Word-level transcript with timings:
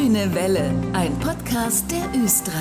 Grüne 0.00 0.34
Welle, 0.34 0.72
ein 0.94 1.14
Podcast 1.18 1.84
der 1.90 2.22
Östra. 2.24 2.52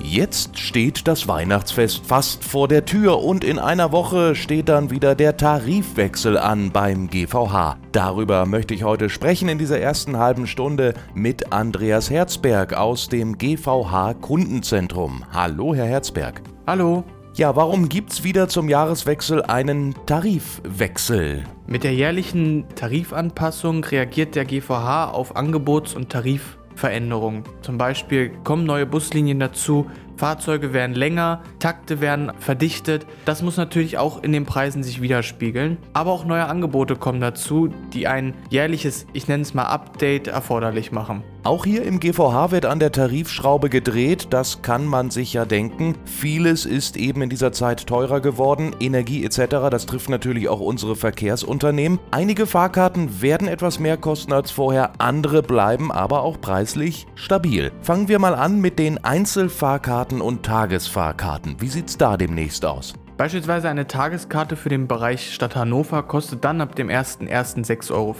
Jetzt 0.00 0.58
steht 0.58 1.06
das 1.06 1.28
Weihnachtsfest 1.28 2.06
fast 2.06 2.44
vor 2.44 2.66
der 2.66 2.86
Tür 2.86 3.22
und 3.22 3.44
in 3.44 3.58
einer 3.58 3.92
Woche 3.92 4.34
steht 4.34 4.70
dann 4.70 4.90
wieder 4.90 5.14
der 5.14 5.36
Tarifwechsel 5.36 6.38
an 6.38 6.70
beim 6.72 7.10
GVH. 7.10 7.76
Darüber 7.92 8.46
möchte 8.46 8.72
ich 8.72 8.84
heute 8.84 9.10
sprechen 9.10 9.50
in 9.50 9.58
dieser 9.58 9.78
ersten 9.78 10.16
halben 10.16 10.46
Stunde 10.46 10.94
mit 11.14 11.52
Andreas 11.52 12.08
Herzberg 12.08 12.72
aus 12.72 13.10
dem 13.10 13.36
GVH 13.36 14.14
Kundenzentrum. 14.22 15.24
Hallo, 15.30 15.74
Herr 15.74 15.86
Herzberg. 15.86 16.40
Hallo. 16.66 17.04
Ja, 17.38 17.54
warum 17.54 17.88
gibt's 17.88 18.24
wieder 18.24 18.48
zum 18.48 18.68
Jahreswechsel 18.68 19.44
einen 19.44 19.94
Tarifwechsel? 20.06 21.44
Mit 21.68 21.84
der 21.84 21.94
jährlichen 21.94 22.64
Tarifanpassung 22.74 23.84
reagiert 23.84 24.34
der 24.34 24.44
GVH 24.44 25.12
auf 25.12 25.36
Angebots- 25.36 25.94
und 25.94 26.10
Tarifveränderungen. 26.10 27.44
Zum 27.62 27.78
Beispiel 27.78 28.30
kommen 28.42 28.64
neue 28.64 28.86
Buslinien 28.86 29.38
dazu, 29.38 29.88
Fahrzeuge 30.16 30.72
werden 30.72 30.96
länger, 30.96 31.44
Takte 31.60 32.00
werden 32.00 32.32
verdichtet. 32.40 33.06
Das 33.24 33.40
muss 33.40 33.56
natürlich 33.56 33.98
auch 33.98 34.20
in 34.24 34.32
den 34.32 34.44
Preisen 34.44 34.82
sich 34.82 35.00
widerspiegeln. 35.00 35.78
Aber 35.92 36.10
auch 36.10 36.24
neue 36.24 36.46
Angebote 36.46 36.96
kommen 36.96 37.20
dazu, 37.20 37.68
die 37.92 38.08
ein 38.08 38.34
jährliches, 38.50 39.06
ich 39.12 39.28
nenne 39.28 39.44
es 39.44 39.54
mal 39.54 39.66
Update, 39.66 40.26
erforderlich 40.26 40.90
machen. 40.90 41.22
Auch 41.48 41.64
hier 41.64 41.82
im 41.84 41.98
GVH 41.98 42.50
wird 42.50 42.66
an 42.66 42.78
der 42.78 42.92
Tarifschraube 42.92 43.70
gedreht, 43.70 44.26
das 44.28 44.60
kann 44.60 44.84
man 44.84 45.08
sich 45.08 45.32
ja 45.32 45.46
denken. 45.46 45.94
Vieles 46.04 46.66
ist 46.66 46.98
eben 46.98 47.22
in 47.22 47.30
dieser 47.30 47.52
Zeit 47.52 47.86
teurer 47.86 48.20
geworden, 48.20 48.76
Energie 48.80 49.24
etc., 49.24 49.70
das 49.70 49.86
trifft 49.86 50.10
natürlich 50.10 50.50
auch 50.50 50.60
unsere 50.60 50.94
Verkehrsunternehmen. 50.94 52.00
Einige 52.10 52.46
Fahrkarten 52.46 53.22
werden 53.22 53.48
etwas 53.48 53.78
mehr 53.78 53.96
kosten 53.96 54.34
als 54.34 54.50
vorher, 54.50 54.92
andere 54.98 55.42
bleiben 55.42 55.90
aber 55.90 56.20
auch 56.20 56.38
preislich 56.38 57.06
stabil. 57.14 57.72
Fangen 57.80 58.08
wir 58.08 58.18
mal 58.18 58.34
an 58.34 58.60
mit 58.60 58.78
den 58.78 59.02
Einzelfahrkarten 59.02 60.20
und 60.20 60.42
Tagesfahrkarten. 60.42 61.56
Wie 61.60 61.68
sieht's 61.68 61.96
da 61.96 62.18
demnächst 62.18 62.66
aus? 62.66 62.92
Beispielsweise 63.16 63.70
eine 63.70 63.86
Tageskarte 63.86 64.54
für 64.54 64.68
den 64.68 64.86
Bereich 64.86 65.32
Stadt 65.32 65.56
Hannover 65.56 66.02
kostet 66.02 66.44
dann 66.44 66.60
ab 66.60 66.76
dem 66.76 66.88
01.01. 66.88 67.64
6,40 67.64 67.92
Euro. 67.94 68.14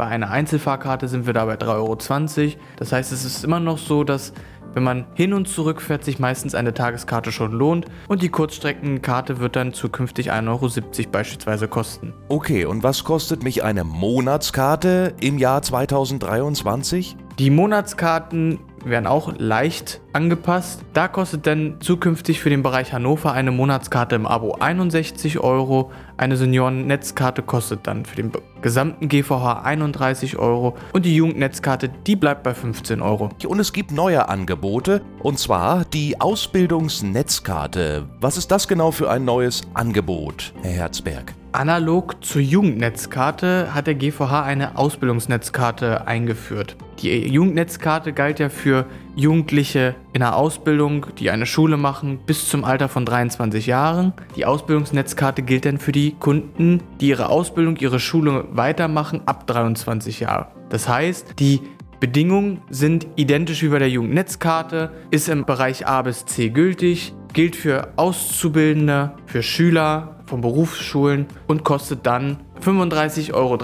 Bei 0.00 0.06
einer 0.06 0.30
Einzelfahrkarte 0.30 1.08
sind 1.08 1.26
wir 1.26 1.34
da 1.34 1.44
bei 1.44 1.56
3,20 1.56 1.66
Euro. 1.74 2.58
Das 2.78 2.90
heißt, 2.90 3.12
es 3.12 3.26
ist 3.26 3.44
immer 3.44 3.60
noch 3.60 3.76
so, 3.76 4.02
dass 4.02 4.32
wenn 4.72 4.82
man 4.82 5.04
hin 5.12 5.34
und 5.34 5.46
zurück 5.46 5.82
fährt, 5.82 6.04
sich 6.04 6.18
meistens 6.18 6.54
eine 6.54 6.72
Tageskarte 6.72 7.32
schon 7.32 7.52
lohnt 7.52 7.84
und 8.08 8.22
die 8.22 8.30
Kurzstreckenkarte 8.30 9.40
wird 9.40 9.56
dann 9.56 9.74
zukünftig 9.74 10.32
1,70 10.32 10.48
Euro 10.48 11.10
beispielsweise 11.12 11.68
kosten. 11.68 12.14
Okay, 12.30 12.64
und 12.64 12.82
was 12.82 13.04
kostet 13.04 13.42
mich 13.42 13.62
eine 13.62 13.84
Monatskarte 13.84 15.12
im 15.20 15.36
Jahr 15.36 15.60
2023? 15.60 17.18
Die 17.38 17.50
Monatskarten 17.50 18.58
werden 18.86 19.06
auch 19.06 19.34
leicht 19.36 20.00
angepasst. 20.12 20.84
Da 20.92 21.08
kostet 21.08 21.46
dann 21.46 21.76
zukünftig 21.80 22.40
für 22.40 22.50
den 22.50 22.62
Bereich 22.62 22.92
Hannover 22.92 23.32
eine 23.32 23.50
Monatskarte 23.50 24.16
im 24.16 24.26
Abo 24.26 24.52
61 24.58 25.38
Euro. 25.38 25.90
Eine 26.16 26.36
Seniorennetzkarte 26.36 27.42
kostet 27.42 27.86
dann 27.86 28.04
für 28.04 28.16
den 28.16 28.32
gesamten 28.60 29.08
GVH 29.08 29.62
31 29.62 30.38
Euro 30.38 30.76
und 30.92 31.04
die 31.04 31.16
Jugendnetzkarte, 31.16 31.88
die 32.06 32.16
bleibt 32.16 32.42
bei 32.42 32.54
15 32.54 33.00
Euro. 33.00 33.30
Und 33.46 33.60
es 33.60 33.72
gibt 33.72 33.92
neue 33.92 34.28
Angebote 34.28 35.02
und 35.22 35.38
zwar 35.38 35.84
die 35.84 36.20
Ausbildungsnetzkarte. 36.20 38.06
Was 38.20 38.36
ist 38.36 38.50
das 38.50 38.68
genau 38.68 38.90
für 38.90 39.10
ein 39.10 39.24
neues 39.24 39.62
Angebot, 39.74 40.52
Herr 40.62 40.72
Herzberg? 40.72 41.34
Analog 41.52 42.24
zur 42.24 42.42
Jugendnetzkarte 42.42 43.74
hat 43.74 43.88
der 43.88 43.96
GVH 43.96 44.44
eine 44.44 44.78
Ausbildungsnetzkarte 44.78 46.06
eingeführt. 46.06 46.76
Die 47.00 47.26
Jugendnetzkarte 47.26 48.12
galt 48.12 48.38
ja 48.38 48.48
für 48.48 48.86
Jugendliche 49.16 49.94
in 50.12 50.20
der 50.20 50.36
Ausbildung, 50.36 51.06
die 51.18 51.30
eine 51.30 51.46
Schule 51.46 51.76
machen, 51.76 52.18
bis 52.24 52.48
zum 52.48 52.64
Alter 52.64 52.88
von 52.88 53.04
23 53.04 53.66
Jahren. 53.66 54.12
Die 54.36 54.46
Ausbildungsnetzkarte 54.46 55.42
gilt 55.42 55.64
dann 55.64 55.78
für 55.78 55.92
die 55.92 56.12
Kunden, 56.12 56.82
die 57.00 57.08
ihre 57.08 57.28
Ausbildung, 57.28 57.76
ihre 57.76 58.00
Schule 58.00 58.46
weitermachen 58.52 59.22
ab 59.26 59.46
23 59.46 60.20
Jahren. 60.20 60.46
Das 60.68 60.88
heißt, 60.88 61.38
die 61.38 61.60
Bedingungen 62.00 62.62
sind 62.70 63.06
identisch 63.16 63.62
wie 63.62 63.68
bei 63.68 63.78
der 63.78 63.90
Jugendnetzkarte, 63.90 64.90
ist 65.10 65.28
im 65.28 65.44
Bereich 65.44 65.86
A 65.86 66.00
bis 66.00 66.24
C 66.24 66.48
gültig, 66.48 67.12
gilt 67.34 67.56
für 67.56 67.92
Auszubildende, 67.96 69.12
für 69.26 69.42
Schüler 69.42 70.16
von 70.24 70.40
Berufsschulen 70.40 71.26
und 71.46 71.64
kostet 71.64 72.06
dann 72.06 72.38
35,30 72.62 73.34
Euro 73.34 73.58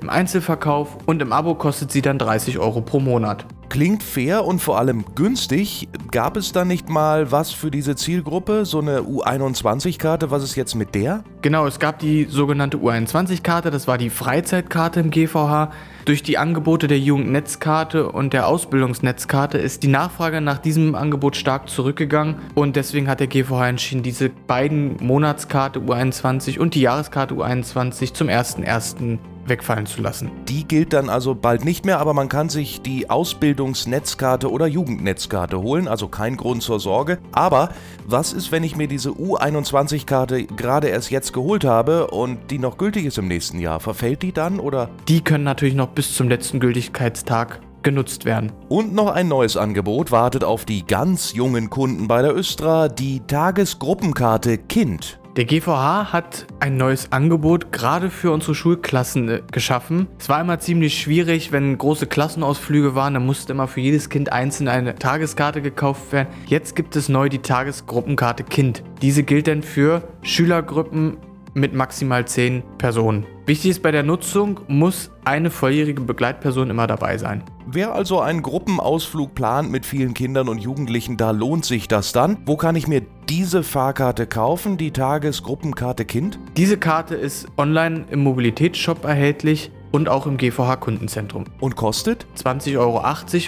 im 0.00 0.10
Einzelverkauf 0.10 0.98
und 1.06 1.22
im 1.22 1.32
Abo 1.32 1.54
kostet 1.54 1.92
sie 1.92 2.02
dann 2.02 2.18
30 2.18 2.58
Euro 2.58 2.80
pro 2.80 3.00
Monat. 3.00 3.46
Klingt 3.72 4.02
fair 4.02 4.44
und 4.44 4.58
vor 4.58 4.78
allem 4.78 5.02
günstig. 5.14 5.88
Gab 6.10 6.36
es 6.36 6.52
da 6.52 6.62
nicht 6.62 6.90
mal 6.90 7.32
was 7.32 7.52
für 7.52 7.70
diese 7.70 7.96
Zielgruppe? 7.96 8.66
So 8.66 8.80
eine 8.80 9.00
U21-Karte? 9.00 10.30
Was 10.30 10.42
ist 10.42 10.56
jetzt 10.56 10.74
mit 10.74 10.94
der? 10.94 11.24
Genau, 11.40 11.66
es 11.66 11.78
gab 11.78 11.98
die 11.98 12.26
sogenannte 12.28 12.76
U21-Karte, 12.76 13.70
das 13.70 13.88
war 13.88 13.96
die 13.96 14.10
Freizeitkarte 14.10 15.00
im 15.00 15.10
GVH. 15.10 15.72
Durch 16.04 16.22
die 16.22 16.36
Angebote 16.36 16.86
der 16.86 16.98
Jugendnetzkarte 16.98 18.12
und 18.12 18.34
der 18.34 18.46
Ausbildungsnetzkarte 18.46 19.56
ist 19.56 19.82
die 19.82 19.88
Nachfrage 19.88 20.42
nach 20.42 20.58
diesem 20.58 20.94
Angebot 20.94 21.34
stark 21.34 21.70
zurückgegangen 21.70 22.36
und 22.54 22.76
deswegen 22.76 23.08
hat 23.08 23.20
der 23.20 23.26
GVH 23.28 23.70
entschieden, 23.70 24.02
diese 24.02 24.28
beiden 24.28 24.98
Monatskarte 25.00 25.80
U21 25.80 26.58
und 26.58 26.74
die 26.74 26.82
Jahreskarte 26.82 27.36
U21 27.36 28.12
zum 28.12 28.28
1.1 28.28 29.18
wegfallen 29.46 29.86
zu 29.86 30.00
lassen. 30.00 30.30
Die 30.48 30.66
gilt 30.66 30.92
dann 30.92 31.08
also 31.08 31.34
bald 31.34 31.64
nicht 31.64 31.84
mehr, 31.84 31.98
aber 31.98 32.14
man 32.14 32.28
kann 32.28 32.48
sich 32.48 32.82
die 32.82 33.10
Ausbildungsnetzkarte 33.10 34.50
oder 34.50 34.66
Jugendnetzkarte 34.66 35.60
holen, 35.60 35.88
also 35.88 36.08
kein 36.08 36.36
Grund 36.36 36.62
zur 36.62 36.80
Sorge. 36.80 37.18
Aber 37.32 37.70
was 38.06 38.32
ist, 38.32 38.52
wenn 38.52 38.64
ich 38.64 38.76
mir 38.76 38.88
diese 38.88 39.10
U21-Karte 39.10 40.44
gerade 40.44 40.88
erst 40.88 41.10
jetzt 41.10 41.32
geholt 41.32 41.64
habe 41.64 42.08
und 42.08 42.50
die 42.50 42.58
noch 42.58 42.78
gültig 42.78 43.04
ist 43.04 43.18
im 43.18 43.28
nächsten 43.28 43.58
Jahr? 43.58 43.80
Verfällt 43.80 44.22
die 44.22 44.32
dann 44.32 44.60
oder? 44.60 44.90
Die 45.08 45.22
können 45.22 45.44
natürlich 45.44 45.74
noch 45.74 45.88
bis 45.88 46.14
zum 46.14 46.28
letzten 46.28 46.60
Gültigkeitstag 46.60 47.60
genutzt 47.82 48.24
werden. 48.24 48.52
Und 48.68 48.94
noch 48.94 49.10
ein 49.10 49.28
neues 49.28 49.56
Angebot 49.56 50.10
wartet 50.10 50.44
auf 50.44 50.64
die 50.64 50.86
ganz 50.86 51.32
jungen 51.34 51.70
Kunden 51.70 52.08
bei 52.08 52.22
der 52.22 52.34
Östra, 52.34 52.88
die 52.88 53.20
Tagesgruppenkarte 53.26 54.58
Kind. 54.58 55.18
Der 55.34 55.46
GVH 55.46 56.12
hat 56.12 56.46
ein 56.60 56.76
neues 56.76 57.10
Angebot 57.10 57.72
gerade 57.72 58.10
für 58.10 58.32
unsere 58.32 58.54
Schulklassen 58.54 59.28
äh, 59.30 59.42
geschaffen. 59.50 60.06
Es 60.18 60.28
war 60.28 60.42
immer 60.42 60.58
ziemlich 60.58 61.00
schwierig, 61.00 61.52
wenn 61.52 61.78
große 61.78 62.06
Klassenausflüge 62.06 62.94
waren, 62.94 63.14
dann 63.14 63.24
musste 63.24 63.54
immer 63.54 63.66
für 63.66 63.80
jedes 63.80 64.10
Kind 64.10 64.30
einzeln 64.30 64.68
eine 64.68 64.94
Tageskarte 64.94 65.62
gekauft 65.62 66.12
werden. 66.12 66.28
Jetzt 66.48 66.76
gibt 66.76 66.96
es 66.96 67.08
neu 67.08 67.30
die 67.30 67.38
Tagesgruppenkarte 67.38 68.44
Kind. 68.44 68.84
Diese 69.00 69.22
gilt 69.22 69.46
dann 69.46 69.62
für 69.62 70.06
Schülergruppen 70.20 71.16
mit 71.54 71.72
maximal 71.72 72.26
10 72.26 72.62
Personen. 72.76 73.24
Wichtig 73.46 73.70
ist 73.70 73.82
bei 73.82 73.90
der 73.90 74.02
Nutzung, 74.02 74.60
muss 74.68 75.10
eine 75.24 75.50
volljährige 75.50 76.02
Begleitperson 76.02 76.68
immer 76.68 76.86
dabei 76.86 77.16
sein. 77.16 77.42
Wer 77.74 77.94
also 77.94 78.20
einen 78.20 78.42
Gruppenausflug 78.42 79.34
plant 79.34 79.70
mit 79.70 79.86
vielen 79.86 80.12
Kindern 80.12 80.50
und 80.50 80.58
Jugendlichen, 80.58 81.16
da 81.16 81.30
lohnt 81.30 81.64
sich 81.64 81.88
das 81.88 82.12
dann. 82.12 82.36
Wo 82.44 82.58
kann 82.58 82.76
ich 82.76 82.86
mir 82.86 83.00
diese 83.30 83.62
Fahrkarte 83.62 84.26
kaufen, 84.26 84.76
die 84.76 84.90
Tagesgruppenkarte 84.90 86.04
Kind? 86.04 86.38
Diese 86.58 86.76
Karte 86.76 87.14
ist 87.14 87.46
online 87.56 88.04
im 88.10 88.22
Mobilitätsshop 88.24 89.06
erhältlich 89.06 89.70
und 89.90 90.10
auch 90.10 90.26
im 90.26 90.36
GVH-Kundenzentrum. 90.36 91.44
Und 91.60 91.76
kostet? 91.76 92.26
20,80 92.36 92.78
Euro 92.78 93.02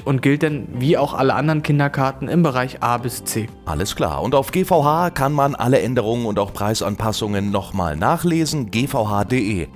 und 0.09 0.23
gilt 0.23 0.43
dann 0.43 0.69
wie 0.73 0.97
auch 0.97 1.13
alle 1.13 1.35
anderen 1.35 1.63
Kinderkarten 1.63 2.27
im 2.29 2.43
Bereich 2.43 2.83
A 2.83 2.97
bis 2.97 3.25
C. 3.25 3.49
Alles 3.67 3.95
klar. 3.95 4.23
Und 4.23 4.35
auf 4.35 4.53
GVH 4.53 5.11
kann 5.11 5.35
man 5.35 5.55
alle 5.55 5.81
Änderungen 5.81 6.25
und 6.25 6.39
auch 6.39 6.55
Preisanpassungen 6.55 7.51
nochmal 7.51 7.95
nachlesen. 7.95 8.71
gvh.de 8.71 9.69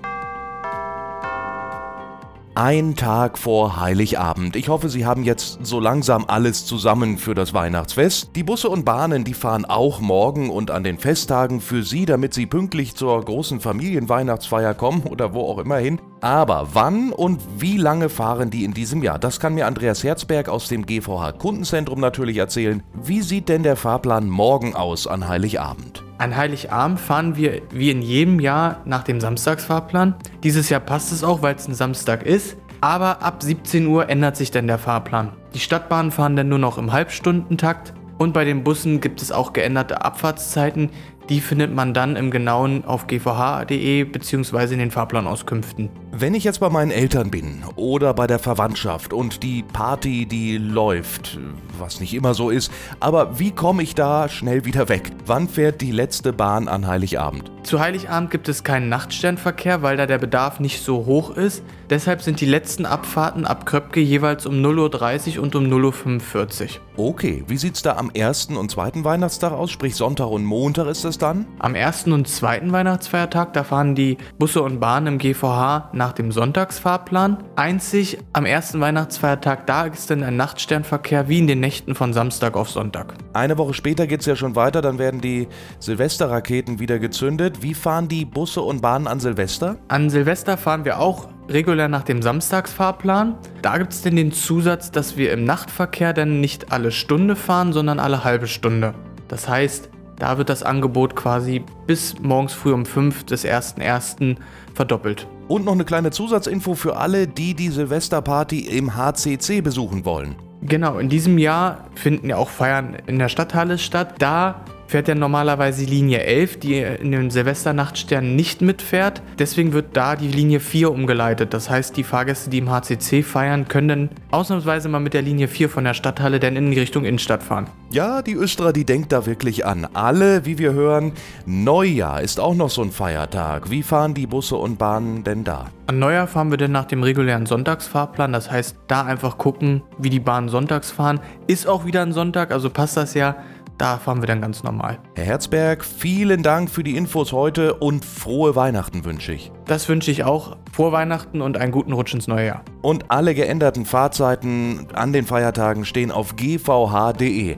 ein 2.58 2.96
Tag 2.96 3.38
vor 3.38 3.80
Heiligabend. 3.80 4.56
Ich 4.56 4.68
hoffe, 4.68 4.88
Sie 4.88 5.06
haben 5.06 5.22
jetzt 5.22 5.60
so 5.62 5.78
langsam 5.78 6.24
alles 6.26 6.66
zusammen 6.66 7.16
für 7.16 7.36
das 7.36 7.54
Weihnachtsfest. 7.54 8.30
Die 8.34 8.42
Busse 8.42 8.68
und 8.68 8.84
Bahnen, 8.84 9.22
die 9.22 9.34
fahren 9.34 9.64
auch 9.64 10.00
morgen 10.00 10.50
und 10.50 10.72
an 10.72 10.82
den 10.82 10.98
Festtagen 10.98 11.60
für 11.60 11.84
Sie, 11.84 12.04
damit 12.04 12.34
Sie 12.34 12.46
pünktlich 12.46 12.96
zur 12.96 13.24
großen 13.24 13.60
Familienweihnachtsfeier 13.60 14.74
kommen 14.74 15.04
oder 15.04 15.34
wo 15.34 15.42
auch 15.42 15.58
immer 15.58 15.76
hin. 15.76 16.00
Aber 16.20 16.70
wann 16.72 17.12
und 17.12 17.40
wie 17.58 17.76
lange 17.76 18.08
fahren 18.08 18.50
die 18.50 18.64
in 18.64 18.74
diesem 18.74 19.04
Jahr? 19.04 19.20
Das 19.20 19.38
kann 19.38 19.54
mir 19.54 19.68
Andreas 19.68 20.02
Herzberg 20.02 20.48
aus 20.48 20.66
dem 20.66 20.84
GVH 20.84 21.32
Kundenzentrum 21.38 22.00
natürlich 22.00 22.38
erzählen. 22.38 22.82
Wie 22.92 23.22
sieht 23.22 23.48
denn 23.48 23.62
der 23.62 23.76
Fahrplan 23.76 24.28
morgen 24.28 24.74
aus 24.74 25.06
an 25.06 25.28
Heiligabend? 25.28 26.07
An 26.18 26.36
Heiligabend 26.36 26.98
fahren 26.98 27.36
wir 27.36 27.62
wie 27.70 27.90
in 27.92 28.02
jedem 28.02 28.40
Jahr 28.40 28.82
nach 28.84 29.04
dem 29.04 29.20
Samstagsfahrplan. 29.20 30.16
Dieses 30.42 30.68
Jahr 30.68 30.80
passt 30.80 31.12
es 31.12 31.22
auch, 31.22 31.42
weil 31.42 31.54
es 31.54 31.68
ein 31.68 31.74
Samstag 31.74 32.24
ist. 32.24 32.56
Aber 32.80 33.22
ab 33.22 33.40
17 33.40 33.86
Uhr 33.86 34.08
ändert 34.08 34.36
sich 34.36 34.50
dann 34.50 34.66
der 34.66 34.78
Fahrplan. 34.78 35.32
Die 35.54 35.60
Stadtbahnen 35.60 36.10
fahren 36.10 36.34
dann 36.34 36.48
nur 36.48 36.58
noch 36.58 36.76
im 36.76 36.92
Halbstundentakt 36.92 37.94
und 38.18 38.32
bei 38.32 38.44
den 38.44 38.64
Bussen 38.64 39.00
gibt 39.00 39.22
es 39.22 39.30
auch 39.30 39.52
geänderte 39.52 40.04
Abfahrtszeiten. 40.04 40.90
Die 41.28 41.42
findet 41.42 41.74
man 41.74 41.92
dann 41.92 42.16
im 42.16 42.30
Genauen 42.30 42.86
auf 42.86 43.06
gvh.de 43.06 44.04
bzw. 44.04 44.72
in 44.72 44.78
den 44.78 44.90
Fahrplanauskünften. 44.90 45.90
Wenn 46.10 46.34
ich 46.34 46.42
jetzt 46.42 46.60
bei 46.60 46.70
meinen 46.70 46.90
Eltern 46.90 47.30
bin 47.30 47.64
oder 47.76 48.14
bei 48.14 48.26
der 48.26 48.38
Verwandtschaft 48.38 49.12
und 49.12 49.42
die 49.42 49.62
Party, 49.62 50.24
die 50.24 50.56
läuft, 50.56 51.38
was 51.78 52.00
nicht 52.00 52.14
immer 52.14 52.32
so 52.32 52.48
ist, 52.48 52.72
aber 52.98 53.38
wie 53.38 53.50
komme 53.50 53.82
ich 53.82 53.94
da 53.94 54.30
schnell 54.30 54.64
wieder 54.64 54.88
weg? 54.88 55.10
Wann 55.26 55.48
fährt 55.48 55.82
die 55.82 55.92
letzte 55.92 56.32
Bahn 56.32 56.66
an 56.66 56.86
Heiligabend? 56.86 57.52
Zu 57.62 57.78
Heiligabend 57.78 58.30
gibt 58.30 58.48
es 58.48 58.64
keinen 58.64 58.88
Nachtsternverkehr, 58.88 59.82
weil 59.82 59.98
da 59.98 60.06
der 60.06 60.18
Bedarf 60.18 60.60
nicht 60.60 60.82
so 60.82 61.04
hoch 61.04 61.36
ist. 61.36 61.62
Deshalb 61.90 62.20
sind 62.20 62.42
die 62.42 62.46
letzten 62.46 62.84
Abfahrten 62.84 63.46
ab 63.46 63.64
Kröpke 63.64 64.00
jeweils 64.00 64.44
um 64.44 64.56
0.30 64.56 65.38
Uhr 65.38 65.42
und 65.42 65.54
um 65.54 65.64
0.45 65.64 66.62
Uhr. 66.62 66.68
Okay, 66.98 67.44
wie 67.46 67.56
sieht's 67.56 67.80
da 67.80 67.96
am 67.96 68.10
ersten 68.10 68.56
und 68.56 68.70
zweiten 68.70 69.04
Weihnachtstag 69.04 69.52
aus? 69.52 69.70
Sprich 69.70 69.96
Sonntag 69.96 70.26
und 70.26 70.44
Montag 70.44 70.86
ist 70.88 71.04
das 71.04 71.16
dann? 71.16 71.46
Am 71.60 71.74
ersten 71.74 72.12
und 72.12 72.28
zweiten 72.28 72.72
Weihnachtsfeiertag, 72.72 73.54
da 73.54 73.64
fahren 73.64 73.94
die 73.94 74.18
Busse 74.38 74.62
und 74.62 74.80
Bahnen 74.80 75.06
im 75.06 75.18
GVH 75.18 75.90
nach 75.94 76.12
dem 76.12 76.30
Sonntagsfahrplan. 76.30 77.38
Einzig 77.56 78.18
am 78.34 78.44
ersten 78.44 78.80
Weihnachtsfeiertag, 78.80 79.66
da 79.66 79.86
ist 79.86 80.10
dann 80.10 80.22
ein 80.22 80.36
Nachtsternverkehr 80.36 81.28
wie 81.28 81.38
in 81.38 81.46
den 81.46 81.60
Nächten 81.60 81.94
von 81.94 82.12
Samstag 82.12 82.56
auf 82.56 82.68
Sonntag. 82.68 83.14
Eine 83.32 83.56
Woche 83.56 83.72
später 83.72 84.06
geht's 84.06 84.26
ja 84.26 84.36
schon 84.36 84.56
weiter, 84.56 84.82
dann 84.82 84.98
werden 84.98 85.22
die 85.22 85.48
Silvesterraketen 85.78 86.80
wieder 86.80 86.98
gezündet. 86.98 87.62
Wie 87.62 87.74
fahren 87.74 88.08
die 88.08 88.26
Busse 88.26 88.60
und 88.60 88.82
Bahnen 88.82 89.06
an 89.06 89.20
Silvester? 89.20 89.76
An 89.88 90.10
Silvester 90.10 90.58
fahren 90.58 90.84
wir 90.84 90.98
auch 90.98 91.28
regulär 91.48 91.88
nach 91.88 92.02
dem 92.02 92.22
Samstagsfahrplan. 92.22 93.36
Da 93.62 93.78
gibt 93.78 93.92
es 93.92 94.02
denn 94.02 94.16
den 94.16 94.32
Zusatz, 94.32 94.90
dass 94.90 95.16
wir 95.16 95.32
im 95.32 95.44
Nachtverkehr 95.44 96.12
dann 96.12 96.40
nicht 96.40 96.72
alle 96.72 96.92
Stunde 96.92 97.36
fahren, 97.36 97.72
sondern 97.72 98.00
alle 98.00 98.24
halbe 98.24 98.46
Stunde. 98.46 98.94
Das 99.28 99.48
heißt, 99.48 99.90
da 100.18 100.36
wird 100.36 100.48
das 100.48 100.62
Angebot 100.62 101.14
quasi 101.14 101.64
bis 101.86 102.18
morgens 102.20 102.52
früh 102.52 102.72
um 102.72 102.84
5 102.84 103.24
des 103.24 103.44
1.1. 103.44 104.36
verdoppelt. 104.74 105.26
Und 105.46 105.64
noch 105.64 105.72
eine 105.72 105.84
kleine 105.84 106.10
Zusatzinfo 106.10 106.74
für 106.74 106.96
alle, 106.96 107.26
die 107.26 107.54
die 107.54 107.68
Silvesterparty 107.68 108.60
im 108.60 108.96
HCC 108.96 109.60
besuchen 109.60 110.04
wollen. 110.04 110.34
Genau, 110.60 110.98
in 110.98 111.08
diesem 111.08 111.38
Jahr 111.38 111.84
finden 111.94 112.28
ja 112.30 112.36
auch 112.36 112.48
Feiern 112.48 112.96
in 113.06 113.18
der 113.18 113.28
Stadthalle 113.28 113.78
statt. 113.78 114.16
Da 114.18 114.64
fährt 114.88 115.06
ja 115.06 115.14
normalerweise 115.14 115.84
die 115.84 115.90
Linie 115.92 116.22
11, 116.24 116.58
die 116.60 116.78
in 116.80 117.12
den 117.12 117.30
Silvesternachtsternen 117.30 118.34
nicht 118.34 118.62
mitfährt. 118.62 119.22
Deswegen 119.38 119.72
wird 119.72 119.96
da 119.96 120.16
die 120.16 120.28
Linie 120.28 120.60
4 120.60 120.90
umgeleitet. 120.90 121.54
Das 121.54 121.70
heißt, 121.70 121.96
die 121.96 122.04
Fahrgäste, 122.04 122.50
die 122.50 122.58
im 122.58 122.70
HCC 122.70 123.22
feiern, 123.22 123.68
können 123.68 123.88
dann 123.88 124.10
ausnahmsweise 124.30 124.88
mal 124.88 124.98
mit 124.98 125.14
der 125.14 125.22
Linie 125.22 125.46
4 125.46 125.68
von 125.68 125.84
der 125.84 125.94
Stadthalle 125.94 126.40
dann 126.40 126.56
in 126.56 126.70
die 126.70 126.80
Richtung 126.80 127.04
Innenstadt 127.04 127.42
fahren. 127.42 127.66
Ja, 127.90 128.22
die 128.22 128.34
Östra, 128.34 128.72
die 128.72 128.84
denkt 128.84 129.12
da 129.12 129.26
wirklich 129.26 129.64
an. 129.64 129.86
Alle, 129.92 130.46
wie 130.46 130.58
wir 130.58 130.72
hören, 130.72 131.12
Neujahr 131.46 132.22
ist 132.22 132.40
auch 132.40 132.54
noch 132.54 132.70
so 132.70 132.82
ein 132.82 132.90
Feiertag. 132.90 133.70
Wie 133.70 133.82
fahren 133.82 134.14
die 134.14 134.26
Busse 134.26 134.56
und 134.56 134.78
Bahnen 134.78 135.22
denn 135.22 135.44
da? 135.44 135.66
An 135.86 135.98
Neujahr 135.98 136.26
fahren 136.26 136.50
wir 136.50 136.58
dann 136.58 136.72
nach 136.72 136.84
dem 136.84 137.02
regulären 137.02 137.46
Sonntagsfahrplan. 137.46 138.32
Das 138.32 138.50
heißt, 138.50 138.76
da 138.88 139.04
einfach 139.04 139.38
gucken, 139.38 139.82
wie 139.98 140.10
die 140.10 140.20
Bahnen 140.20 140.50
sonntags 140.50 140.90
fahren. 140.90 141.20
Ist 141.46 141.66
auch 141.66 141.86
wieder 141.86 142.02
ein 142.02 142.12
Sonntag, 142.12 142.52
also 142.52 142.68
passt 142.68 142.98
das 142.98 143.14
ja. 143.14 143.36
Da 143.78 143.98
fahren 143.98 144.20
wir 144.20 144.26
dann 144.26 144.40
ganz 144.40 144.64
normal. 144.64 144.98
Herr 145.14 145.24
Herzberg, 145.24 145.84
vielen 145.84 146.42
Dank 146.42 146.68
für 146.68 146.82
die 146.82 146.96
Infos 146.96 147.32
heute 147.32 147.74
und 147.74 148.04
frohe 148.04 148.56
Weihnachten 148.56 149.04
wünsche 149.04 149.32
ich. 149.32 149.52
Das 149.66 149.88
wünsche 149.88 150.10
ich 150.10 150.24
auch. 150.24 150.56
Frohe 150.72 150.90
Weihnachten 150.90 151.40
und 151.40 151.56
einen 151.56 151.70
guten 151.70 151.92
Rutsch 151.92 152.12
ins 152.12 152.26
neue 152.26 152.46
Jahr. 152.48 152.64
Und 152.82 153.10
alle 153.10 153.34
geänderten 153.34 153.86
Fahrzeiten 153.86 154.88
an 154.94 155.12
den 155.12 155.26
Feiertagen 155.26 155.84
stehen 155.84 156.10
auf 156.10 156.34
gvh.de. 156.34 157.56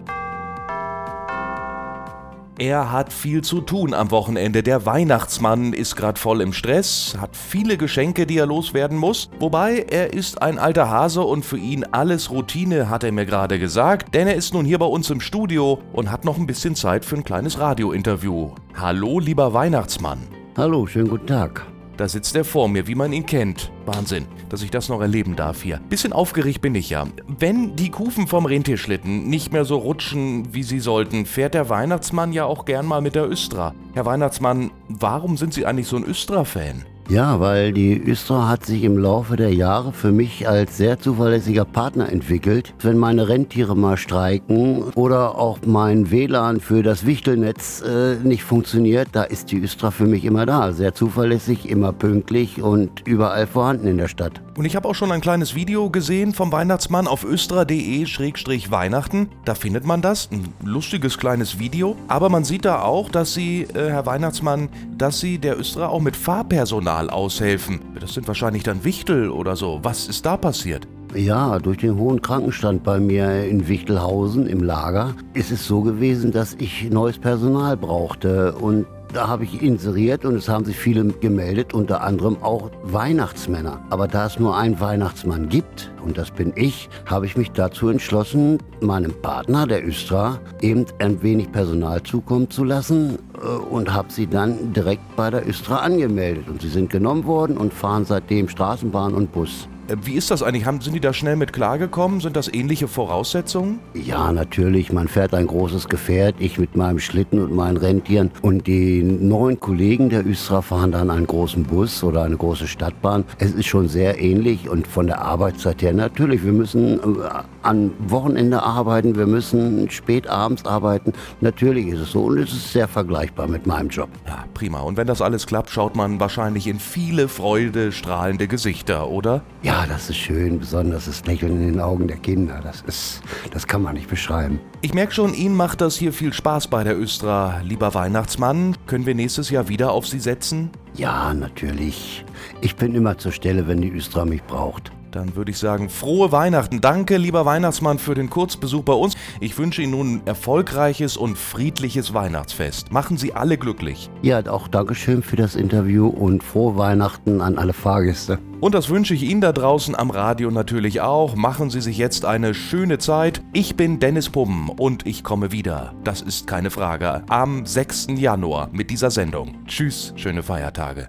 Er 2.61 2.93
hat 2.93 3.11
viel 3.11 3.41
zu 3.41 3.63
tun 3.63 3.95
am 3.95 4.11
Wochenende. 4.11 4.63
Der 4.63 4.85
Weihnachtsmann 4.85 5.73
ist 5.73 5.97
gerade 5.97 6.21
voll 6.21 6.43
im 6.43 6.53
Stress, 6.53 7.17
hat 7.19 7.35
viele 7.35 7.79
Geschenke, 7.79 8.27
die 8.27 8.37
er 8.37 8.45
loswerden 8.45 8.99
muss. 8.99 9.31
Wobei, 9.39 9.87
er 9.91 10.13
ist 10.13 10.43
ein 10.43 10.59
alter 10.59 10.91
Hase 10.91 11.23
und 11.23 11.43
für 11.43 11.57
ihn 11.57 11.85
alles 11.85 12.31
Routine, 12.31 12.91
hat 12.91 13.03
er 13.03 13.13
mir 13.13 13.25
gerade 13.25 13.59
gesagt. 13.59 14.15
Denn 14.15 14.29
er 14.29 14.35
ist 14.35 14.53
nun 14.53 14.67
hier 14.67 14.79
bei 14.79 14.85
uns 14.85 15.09
im 15.09 15.23
Studio 15.23 15.79
und 15.95 16.13
hat 16.13 16.27
noch 16.27 16.37
ein 16.37 16.47
bisschen 16.47 16.75
Zeit 16.75 17.07
für 17.07 17.17
ein 17.17 17.25
kleines 17.25 17.59
Radiointerview. 17.59 18.51
Hallo, 18.75 19.21
lieber 19.21 19.55
Weihnachtsmann. 19.55 20.19
Hallo, 20.55 20.87
schönen 20.87 21.09
guten 21.09 21.29
Tag. 21.29 21.67
Da 22.01 22.09
sitzt 22.09 22.35
er 22.35 22.47
vor 22.47 22.67
mir, 22.71 22.87
wie 22.87 22.95
man 22.95 23.13
ihn 23.13 23.27
kennt. 23.27 23.71
Wahnsinn, 23.85 24.25
dass 24.49 24.63
ich 24.63 24.71
das 24.71 24.89
noch 24.89 25.03
erleben 25.03 25.37
darf 25.37 25.61
hier. 25.61 25.83
Bisschen 25.91 26.15
aufgeregt 26.15 26.63
bin 26.63 26.75
ich 26.75 26.89
ja. 26.89 27.07
Wenn 27.27 27.77
die 27.77 27.91
Kufen 27.91 28.27
vom 28.27 28.47
Rentierschlitten 28.47 29.29
nicht 29.29 29.53
mehr 29.53 29.67
so 29.67 29.77
rutschen, 29.77 30.55
wie 30.55 30.63
sie 30.63 30.81
sollten, 30.81 31.27
fährt 31.27 31.53
der 31.53 31.69
Weihnachtsmann 31.69 32.33
ja 32.33 32.47
auch 32.47 32.65
gern 32.65 32.87
mal 32.87 33.03
mit 33.03 33.17
der 33.17 33.29
Östra. 33.29 33.75
Herr 33.93 34.07
Weihnachtsmann, 34.07 34.71
warum 34.89 35.37
sind 35.37 35.53
Sie 35.53 35.67
eigentlich 35.67 35.89
so 35.89 35.97
ein 35.97 36.07
Östra-Fan? 36.07 36.87
Ja, 37.11 37.41
weil 37.41 37.73
die 37.73 38.01
Östra 38.01 38.47
hat 38.47 38.65
sich 38.65 38.85
im 38.85 38.97
Laufe 38.97 39.35
der 39.35 39.53
Jahre 39.53 39.93
für 39.93 40.13
mich 40.13 40.49
als 40.49 40.77
sehr 40.77 41.01
zuverlässiger 41.01 41.65
Partner 41.65 42.09
entwickelt. 42.09 42.73
Wenn 42.83 42.99
meine 42.99 43.27
Rentiere 43.27 43.77
mal 43.77 43.97
streiken 43.97 44.85
oder 44.95 45.37
auch 45.37 45.59
mein 45.67 46.13
WLAN 46.13 46.61
für 46.61 46.85
das 46.85 47.07
Wichtelnetz 47.07 47.83
äh, 47.83 48.15
nicht 48.23 48.45
funktioniert, 48.45 49.09
da 49.11 49.25
ist 49.25 49.51
die 49.51 49.59
Östra 49.59 49.91
für 49.91 50.07
mich 50.07 50.25
immer 50.25 50.47
da. 50.47 50.71
Sehr 50.71 50.95
zuverlässig, 50.95 51.69
immer 51.69 51.93
pünktlich 51.93 52.63
und 52.63 53.05
überall 53.09 53.49
vorhanden 53.49 53.89
in 53.89 53.99
der 53.99 54.07
Stadt. 54.07 54.41
Und 54.57 54.65
ich 54.65 54.77
habe 54.77 54.89
auch 54.89 54.95
schon 54.95 55.13
ein 55.13 55.21
kleines 55.21 55.55
Video 55.55 55.91
gesehen 55.91 56.35
vom 56.35 56.53
Weihnachtsmann 56.53 57.07
auf 57.07 57.25
östra.de-weihnachten. 57.25 59.29
Da 59.45 59.55
findet 59.55 59.87
man 59.87 60.03
das, 60.03 60.29
ein 60.33 60.53
lustiges 60.65 61.19
kleines 61.19 61.59
Video. 61.59 61.97
Aber 62.09 62.29
man 62.29 62.45
sieht 62.45 62.65
da 62.65 62.83
auch, 62.83 63.11
dass 63.11 63.33
Sie, 63.33 63.63
äh, 63.63 63.91
Herr 63.91 64.07
Weihnachtsmann, 64.07 64.69
dass 64.99 65.21
Sie 65.21 65.39
der 65.39 65.59
Östra 65.59 65.89
auch 65.89 66.01
mit 66.01 66.17
Fahrpersonal 66.17 67.11
aushelfen. 67.11 67.81
Das 68.01 68.15
sind 68.15 68.27
wahrscheinlich 68.27 68.65
dann 68.65 68.85
Wichtel 68.85 69.31
oder 69.31 69.57
so. 69.57 69.81
Was 69.83 70.09
ist 70.09 70.27
da 70.27 70.37
passiert? 70.37 70.87
Ja, 71.15 71.59
durch 71.59 71.79
den 71.79 71.97
hohen 71.97 72.23
Krankenstand 72.23 72.85
bei 72.85 73.01
mir 73.01 73.45
in 73.45 73.67
Wichtelhausen 73.67 74.47
im 74.47 74.63
Lager 74.63 75.15
ist 75.35 75.51
es 75.51 75.67
so 75.67 75.81
gewesen, 75.81 76.31
dass 76.31 76.55
ich 76.55 76.89
neues 76.89 77.19
Personal 77.19 77.77
brauchte 77.77 78.53
und 78.53 78.87
da 79.13 79.29
habe 79.29 79.45
ich 79.45 79.63
inseriert 79.63 80.25
und 80.25 80.37
es 80.37 80.49
haben 80.49 80.65
sich 80.65 80.77
viele 80.77 81.05
gemeldet, 81.05 81.75
unter 81.75 82.03
anderem 82.03 82.43
auch 82.43 82.71
Weihnachtsmänner. 82.83 83.85
Aber 83.91 84.09
da 84.09 84.27
es 84.27 84.39
nur 84.39 84.57
einen 84.57 84.81
Weihnachtsmann 84.81 85.49
gibt, 85.49 85.91
und 86.05 86.17
das 86.17 86.31
bin 86.31 86.53
ich, 86.57 86.89
habe 87.07 87.27
ich 87.27 87.37
mich 87.37 87.51
dazu 87.51 87.89
entschlossen, 87.89 88.59
meinem 88.81 89.13
Partner, 89.21 89.67
der 89.67 89.87
Östra, 89.87 90.39
eben 90.61 90.87
ein 90.99 91.23
wenig 91.23 91.51
Personal 91.53 92.03
zukommen 92.03 92.51
zu 92.51 92.65
lassen 92.65 93.19
äh, 93.43 93.47
und 93.47 93.93
habe 93.93 94.11
sie 94.13 94.27
dann 94.27 94.73
direkt 94.73 95.17
bei 95.17 95.31
der 95.31 95.47
Östra 95.49 95.79
angemeldet. 95.79 96.49
Und 96.49 96.63
sie 96.63 96.69
sind 96.69 96.91
genommen 96.91 97.25
worden 97.25 97.57
und 97.57 97.75
fahren 97.75 98.05
seitdem 98.05 98.49
Straßenbahn 98.49 99.15
und 99.15 99.33
Bus. 99.33 99.69
Äh, 99.91 99.97
Wie 100.05 100.15
ist 100.15 100.31
das 100.31 100.43
eigentlich? 100.43 100.67
Haben, 100.67 100.81
sind 100.81 100.95
die 100.95 101.01
da 101.01 101.13
schnell 101.13 101.37
mit 101.37 101.53
klargekommen? 101.53 102.21
Sind 102.21 102.37
das 102.37 102.53
ähnliche 102.53 102.89
Voraussetzungen? 102.89 103.81
Ja, 103.95 104.33
natürlich. 104.33 104.93
Man 104.93 105.09
fährt 105.09 105.35
ein 105.35 105.47
großes 105.47 105.89
Gefährt, 105.89 106.37
ich 106.39 106.59
mit 106.59 106.77
meinem 106.77 106.99
Schlitten 106.99 107.41
und 107.41 107.55
meinen 107.55 107.77
Rentieren. 107.77 108.31
Und 108.43 108.67
die 108.67 109.03
neun 109.03 109.59
Kollegen 109.59 110.09
der 110.09 110.27
Östra 110.27 110.63
fahren 110.63 110.93
dann 110.93 111.11
einen 111.11 111.27
großen 111.27 111.65
Bus 111.65 112.03
oder 112.05 112.23
eine 112.23 112.37
große 112.37 112.67
Stadtbahn. 112.67 113.25
Es 113.39 113.53
ist 113.53 113.67
schon 113.67 113.89
sehr 113.89 114.21
ähnlich 114.21 114.69
und 114.69 114.87
von 114.87 115.07
der 115.07 115.23
Arbeitszeit 115.23 115.83
her 115.83 115.93
natürlich. 115.93 116.45
Wir 116.45 116.53
müssen 116.53 116.99
äh, 116.99 117.29
an 117.63 117.91
Wochenende 117.99 118.63
arbeiten, 118.63 119.17
wir 119.17 119.27
müssen 119.27 119.91
spät 119.91 120.29
abends 120.29 120.65
arbeiten. 120.65 121.13
Natürlich 121.41 121.89
ist 121.89 122.01
es 122.01 122.13
so 122.13 122.25
und 122.25 122.39
es 122.39 122.53
ist 122.53 122.73
sehr 122.73 122.89
vergleichbar 122.89 123.49
mit 123.49 123.67
meinem 123.67 123.89
Job. 123.89 124.09
Ja, 124.27 124.45
prima. 124.55 124.81
Und 124.81 124.97
wenn 124.97 125.07
das 125.07 125.21
alles 125.21 125.47
klappt, 125.47 125.71
schaut 125.71 125.97
man 125.97 126.21
wahrscheinlich 126.21 126.67
in 126.67 126.79
viele 126.79 127.29
freudestrahlende 127.29 128.47
Gesichter, 128.49 129.09
oder? 129.09 129.43
Ja, 129.63 129.80
das 129.87 130.11
ist 130.11 130.17
schön, 130.17 130.59
besonders 130.59 131.07
das 131.07 131.25
Lächeln 131.27 131.61
in 131.61 131.73
den 131.73 131.81
Augen 131.81 132.09
der 132.09 132.17
Kinder. 132.17 132.61
Das 132.63 132.83
ist, 132.83 133.23
das 133.51 133.67
kann 133.67 133.83
man 133.83 133.95
nicht 133.95 134.09
beschreiben. 134.09 134.61
Ich 134.81 134.95
merke 134.95 135.13
schon, 135.13 135.35
Ihnen 135.35 135.55
macht 135.55 135.81
das 135.81 135.97
hier 135.97 136.13
viel 136.13 136.33
Spaß 136.33 136.69
bei 136.69 136.85
der 136.85 136.99
Östra. 136.99 137.61
Lieber 137.65 137.95
Weihnachtsmann, 137.95 138.77
können 138.87 139.07
wir 139.07 139.15
nächstes 139.15 139.51
Jahr 139.51 139.69
wieder 139.69 139.93
auf 139.93 140.07
Sie 140.07 140.21
setzen? 140.21 140.71
Ja, 140.95 141.35
natürlich. 141.35 142.25
Ich 142.61 142.77
bin 142.77 142.95
immer 142.95 143.19
zur 143.19 143.33
Stelle, 143.33 143.69
wenn 143.69 143.81
die 143.81 143.91
Östra 143.91 144.25
mich 144.25 144.43
braucht. 144.43 144.93
Dann 145.11 145.35
würde 145.37 145.51
ich 145.51 145.59
sagen, 145.59 145.89
frohe 145.89 146.33
Weihnachten. 146.33 146.81
Danke, 146.81 147.17
lieber 147.17 147.45
Weihnachtsmann, 147.45 147.99
für 147.99 148.15
den 148.15 148.31
Kurzbesuch 148.31 148.83
bei 148.83 148.93
uns. 148.93 149.15
Ich 149.41 149.59
wünsche 149.59 149.83
Ihnen 149.83 149.93
nun 149.93 150.15
ein 150.15 150.27
erfolgreiches 150.27 151.17
und 151.17 151.37
friedliches 151.37 152.15
Weihnachtsfest. 152.15 152.93
Machen 152.93 153.17
Sie 153.17 153.35
alle 153.35 153.59
glücklich. 153.59 154.11
Ja, 154.23 154.45
auch 154.47 154.69
Dankeschön 154.69 155.23
für 155.23 155.37
das 155.37 155.57
Interview 155.57 156.07
und 156.09 156.43
frohe 156.43 156.77
Weihnachten 156.77 157.41
an 157.41 157.59
alle 157.59 157.73
Fahrgäste. 157.73 158.39
Und 158.61 158.75
das 158.75 158.91
wünsche 158.91 159.15
ich 159.15 159.23
Ihnen 159.23 159.41
da 159.41 159.53
draußen 159.53 159.97
am 159.97 160.11
Radio 160.11 160.51
natürlich 160.51 161.01
auch. 161.01 161.35
Machen 161.35 161.71
Sie 161.71 161.81
sich 161.81 161.97
jetzt 161.97 162.25
eine 162.25 162.53
schöne 162.55 162.99
Zeit. 162.99 163.43
Ich 163.53 163.75
bin 163.75 163.99
Dennis 164.01 164.29
Pummen 164.29 164.69
und 164.69 165.07
ich 165.07 165.25
komme 165.25 165.51
wieder. 165.51 165.95
Das 166.05 166.21
ist 166.21 166.47
keine 166.47 166.71
Frage. 166.71 167.23
Am 167.29 167.65
6. 167.65 168.09
Januar 168.17 168.69
mit 168.73 168.91
dieser 168.91 169.11
Sendung. 169.11 169.65
Tschüss, 169.67 170.13
schöne 170.17 170.43
Feiertage. 170.43 171.09